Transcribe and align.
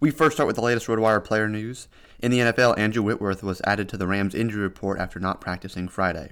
We 0.00 0.12
first 0.12 0.36
start 0.36 0.46
with 0.46 0.54
the 0.54 0.62
latest 0.62 0.86
RotoWire 0.86 1.24
player 1.24 1.48
news. 1.48 1.88
In 2.20 2.30
the 2.30 2.38
NFL, 2.38 2.78
Andrew 2.78 3.02
Whitworth 3.02 3.42
was 3.42 3.60
added 3.64 3.88
to 3.88 3.96
the 3.96 4.06
Rams 4.06 4.32
injury 4.32 4.62
report 4.62 5.00
after 5.00 5.18
not 5.18 5.40
practicing 5.40 5.88
Friday. 5.88 6.30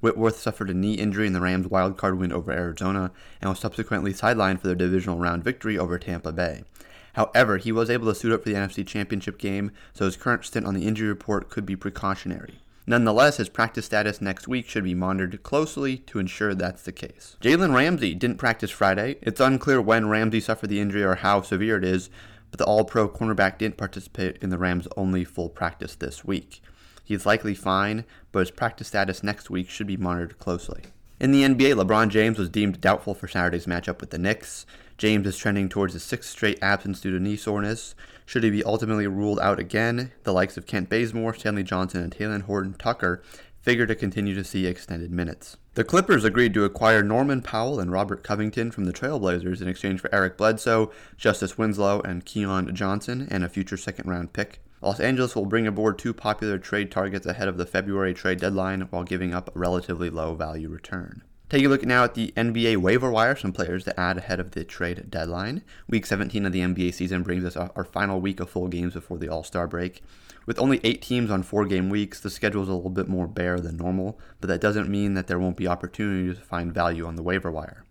Whitworth 0.00 0.36
suffered 0.36 0.68
a 0.68 0.74
knee 0.74 0.94
injury 0.94 1.28
in 1.28 1.32
the 1.32 1.40
Rams' 1.40 1.68
wildcard 1.68 2.18
win 2.18 2.32
over 2.32 2.50
Arizona 2.50 3.12
and 3.40 3.48
was 3.48 3.60
subsequently 3.60 4.12
sidelined 4.12 4.58
for 4.58 4.66
their 4.66 4.74
divisional 4.74 5.18
round 5.18 5.44
victory 5.44 5.78
over 5.78 5.96
Tampa 5.96 6.32
Bay. 6.32 6.64
However, 7.12 7.58
he 7.58 7.70
was 7.70 7.88
able 7.88 8.08
to 8.08 8.16
suit 8.16 8.32
up 8.32 8.42
for 8.42 8.48
the 8.48 8.56
NFC 8.56 8.84
Championship 8.84 9.38
game, 9.38 9.70
so 9.92 10.06
his 10.06 10.16
current 10.16 10.44
stint 10.44 10.66
on 10.66 10.74
the 10.74 10.88
injury 10.88 11.06
report 11.06 11.48
could 11.48 11.64
be 11.64 11.76
precautionary. 11.76 12.58
Nonetheless, 12.84 13.36
his 13.36 13.48
practice 13.48 13.86
status 13.86 14.20
next 14.20 14.48
week 14.48 14.68
should 14.68 14.84
be 14.84 14.94
monitored 14.94 15.42
closely 15.42 15.98
to 15.98 16.18
ensure 16.18 16.54
that's 16.54 16.82
the 16.82 16.92
case. 16.92 17.36
Jalen 17.40 17.74
Ramsey 17.74 18.12
didn't 18.14 18.36
practice 18.38 18.70
Friday. 18.70 19.16
It's 19.22 19.40
unclear 19.40 19.80
when 19.80 20.08
Ramsey 20.08 20.40
suffered 20.40 20.68
the 20.68 20.80
injury 20.80 21.02
or 21.02 21.14
how 21.14 21.40
severe 21.40 21.78
it 21.78 21.84
is, 21.84 22.10
but 22.54 22.58
the 22.58 22.66
All 22.66 22.84
Pro 22.84 23.08
cornerback 23.08 23.58
didn't 23.58 23.78
participate 23.78 24.36
in 24.40 24.50
the 24.50 24.58
Rams' 24.58 24.86
only 24.96 25.24
full 25.24 25.48
practice 25.48 25.96
this 25.96 26.24
week. 26.24 26.62
He's 27.02 27.26
likely 27.26 27.52
fine, 27.52 28.04
but 28.30 28.38
his 28.38 28.52
practice 28.52 28.86
status 28.86 29.24
next 29.24 29.50
week 29.50 29.68
should 29.68 29.88
be 29.88 29.96
monitored 29.96 30.38
closely. 30.38 30.82
In 31.18 31.32
the 31.32 31.42
NBA, 31.42 31.74
LeBron 31.74 32.10
James 32.10 32.38
was 32.38 32.48
deemed 32.48 32.80
doubtful 32.80 33.12
for 33.12 33.26
Saturday's 33.26 33.66
matchup 33.66 33.98
with 34.00 34.10
the 34.10 34.18
Knicks. 34.18 34.66
James 34.98 35.26
is 35.26 35.36
trending 35.36 35.68
towards 35.68 35.94
his 35.94 36.04
sixth 36.04 36.30
straight 36.30 36.62
absence 36.62 37.00
due 37.00 37.10
to 37.10 37.18
knee 37.18 37.36
soreness. 37.36 37.96
Should 38.24 38.44
he 38.44 38.50
be 38.50 38.62
ultimately 38.62 39.08
ruled 39.08 39.40
out 39.40 39.58
again, 39.58 40.12
the 40.22 40.32
likes 40.32 40.56
of 40.56 40.64
Kent 40.64 40.88
Bazemore, 40.88 41.34
Stanley 41.34 41.64
Johnson, 41.64 42.04
and 42.04 42.14
Talen 42.16 42.42
Horton 42.42 42.74
Tucker 42.74 43.20
figure 43.64 43.86
to 43.86 43.94
continue 43.94 44.34
to 44.34 44.44
see 44.44 44.66
extended 44.66 45.10
minutes. 45.10 45.56
The 45.72 45.84
Clippers 45.84 46.22
agreed 46.22 46.52
to 46.52 46.64
acquire 46.64 47.02
Norman 47.02 47.40
Powell 47.40 47.80
and 47.80 47.90
Robert 47.90 48.22
Covington 48.22 48.70
from 48.70 48.84
the 48.84 48.92
Trailblazers 48.92 49.62
in 49.62 49.68
exchange 49.68 50.00
for 50.00 50.14
Eric 50.14 50.36
Bledsoe, 50.36 50.92
Justice 51.16 51.56
Winslow, 51.56 52.02
and 52.02 52.26
Keon 52.26 52.74
Johnson, 52.74 53.26
and 53.30 53.42
a 53.42 53.48
future 53.48 53.78
second 53.78 54.06
round 54.06 54.34
pick. 54.34 54.60
Los 54.82 55.00
Angeles 55.00 55.34
will 55.34 55.46
bring 55.46 55.66
aboard 55.66 55.98
two 55.98 56.12
popular 56.12 56.58
trade 56.58 56.90
targets 56.90 57.24
ahead 57.24 57.48
of 57.48 57.56
the 57.56 57.64
February 57.64 58.12
trade 58.12 58.38
deadline 58.38 58.82
while 58.90 59.02
giving 59.02 59.32
up 59.32 59.48
a 59.48 59.58
relatively 59.58 60.10
low 60.10 60.34
value 60.34 60.68
return. 60.68 61.22
Taking 61.50 61.66
a 61.66 61.68
look 61.68 61.84
now 61.84 62.04
at 62.04 62.14
the 62.14 62.32
NBA 62.36 62.78
waiver 62.78 63.10
wire, 63.10 63.36
some 63.36 63.52
players 63.52 63.84
to 63.84 64.00
add 64.00 64.16
ahead 64.16 64.40
of 64.40 64.52
the 64.52 64.64
trade 64.64 65.10
deadline. 65.10 65.62
Week 65.88 66.06
17 66.06 66.46
of 66.46 66.52
the 66.52 66.60
NBA 66.60 66.94
season 66.94 67.22
brings 67.22 67.44
us 67.44 67.54
our 67.54 67.84
final 67.84 68.18
week 68.18 68.40
of 68.40 68.48
full 68.48 68.68
games 68.68 68.94
before 68.94 69.18
the 69.18 69.28
All 69.28 69.44
Star 69.44 69.66
break. 69.66 70.02
With 70.46 70.58
only 70.58 70.80
eight 70.84 71.02
teams 71.02 71.30
on 71.30 71.42
four 71.42 71.66
game 71.66 71.90
weeks, 71.90 72.18
the 72.18 72.30
schedule 72.30 72.62
is 72.62 72.68
a 72.68 72.74
little 72.74 72.90
bit 72.90 73.08
more 73.08 73.26
bare 73.26 73.60
than 73.60 73.76
normal, 73.76 74.18
but 74.40 74.48
that 74.48 74.60
doesn't 74.60 74.88
mean 74.88 75.14
that 75.14 75.26
there 75.26 75.38
won't 75.38 75.58
be 75.58 75.68
opportunities 75.68 76.38
to 76.38 76.44
find 76.44 76.72
value 76.72 77.06
on 77.06 77.16
the 77.16 77.22
waiver 77.22 77.50
wire. 77.50 77.84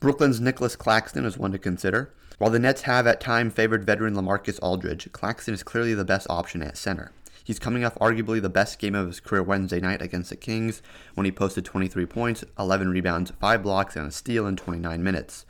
Brooklyn's 0.00 0.40
Nicolas 0.40 0.76
Claxton 0.76 1.24
is 1.24 1.38
one 1.38 1.52
to 1.52 1.58
consider. 1.58 2.12
While 2.38 2.50
the 2.50 2.58
Nets 2.58 2.82
have 2.82 3.06
at 3.06 3.20
time 3.20 3.50
favored 3.50 3.84
veteran 3.84 4.14
LaMarcus 4.14 4.58
Aldridge, 4.60 5.10
Claxton 5.12 5.54
is 5.54 5.62
clearly 5.62 5.94
the 5.94 6.04
best 6.04 6.26
option 6.28 6.60
at 6.60 6.76
center. 6.76 7.12
He's 7.46 7.60
coming 7.60 7.84
off 7.84 7.94
arguably 8.00 8.42
the 8.42 8.48
best 8.48 8.80
game 8.80 8.96
of 8.96 9.06
his 9.06 9.20
career 9.20 9.40
Wednesday 9.40 9.78
night 9.78 10.02
against 10.02 10.30
the 10.30 10.36
Kings 10.36 10.82
when 11.14 11.26
he 11.26 11.30
posted 11.30 11.64
23 11.64 12.04
points, 12.04 12.42
11 12.58 12.88
rebounds, 12.88 13.30
5 13.40 13.62
blocks, 13.62 13.94
and 13.94 14.08
a 14.08 14.10
steal 14.10 14.48
in 14.48 14.56
29 14.56 15.00
minutes. 15.00 15.46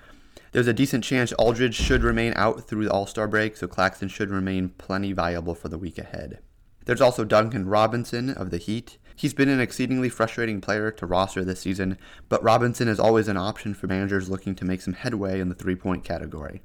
There's 0.52 0.66
a 0.66 0.74
decent 0.74 1.04
chance 1.04 1.32
Aldridge 1.32 1.74
should 1.74 2.02
remain 2.02 2.34
out 2.36 2.68
through 2.68 2.84
the 2.84 2.92
All 2.92 3.06
Star 3.06 3.26
break, 3.26 3.56
so 3.56 3.66
Claxton 3.66 4.08
should 4.08 4.28
remain 4.28 4.74
plenty 4.76 5.14
viable 5.14 5.54
for 5.54 5.70
the 5.70 5.78
week 5.78 5.96
ahead. 5.96 6.40
There's 6.84 7.00
also 7.00 7.24
Duncan 7.24 7.66
Robinson 7.66 8.28
of 8.28 8.50
the 8.50 8.58
Heat. 8.58 8.98
He's 9.16 9.32
been 9.32 9.48
an 9.48 9.60
exceedingly 9.60 10.10
frustrating 10.10 10.60
player 10.60 10.90
to 10.90 11.06
roster 11.06 11.46
this 11.46 11.60
season, 11.60 11.96
but 12.28 12.44
Robinson 12.44 12.88
is 12.88 13.00
always 13.00 13.26
an 13.26 13.38
option 13.38 13.72
for 13.72 13.86
managers 13.86 14.28
looking 14.28 14.54
to 14.56 14.66
make 14.66 14.82
some 14.82 14.92
headway 14.92 15.40
in 15.40 15.48
the 15.48 15.54
three 15.54 15.76
point 15.76 16.04
category. 16.04 16.60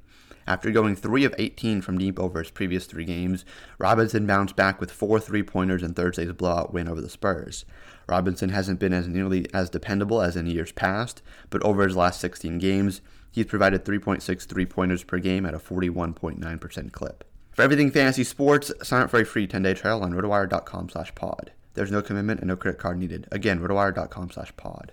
After 0.46 0.70
going 0.70 0.96
3 0.96 1.24
of 1.24 1.34
18 1.38 1.82
from 1.82 1.98
deep 1.98 2.18
over 2.18 2.40
his 2.40 2.50
previous 2.50 2.86
three 2.86 3.04
games, 3.04 3.44
Robinson 3.78 4.26
bounced 4.26 4.56
back 4.56 4.80
with 4.80 4.90
four 4.90 5.20
three 5.20 5.42
pointers 5.42 5.82
in 5.82 5.94
Thursday's 5.94 6.32
blowout 6.32 6.72
win 6.72 6.88
over 6.88 7.00
the 7.00 7.08
Spurs. 7.08 7.64
Robinson 8.08 8.50
hasn't 8.50 8.80
been 8.80 8.92
as 8.92 9.08
nearly 9.08 9.46
as 9.54 9.70
dependable 9.70 10.20
as 10.20 10.36
in 10.36 10.46
years 10.46 10.72
past, 10.72 11.22
but 11.50 11.62
over 11.62 11.84
his 11.84 11.96
last 11.96 12.20
16 12.20 12.58
games, 12.58 13.00
he's 13.30 13.46
provided 13.46 13.84
3.6 13.84 14.46
three 14.46 14.66
pointers 14.66 15.04
per 15.04 15.18
game 15.18 15.46
at 15.46 15.54
a 15.54 15.58
41.9% 15.58 16.92
clip. 16.92 17.24
For 17.52 17.62
everything 17.62 17.90
fantasy 17.90 18.24
sports, 18.24 18.72
sign 18.82 19.02
up 19.02 19.10
for 19.10 19.20
a 19.20 19.26
free 19.26 19.46
10-day 19.46 19.74
trial 19.74 20.02
on 20.02 20.12
rotowire.com 20.12 20.88
slash 20.88 21.14
pod. 21.14 21.52
There's 21.74 21.90
no 21.90 22.02
commitment 22.02 22.40
and 22.40 22.48
no 22.48 22.56
credit 22.56 22.78
card 22.78 22.98
needed. 22.98 23.28
Again, 23.30 23.60
rotowire.com 23.60 24.30
slash 24.30 24.54
pod. 24.56 24.92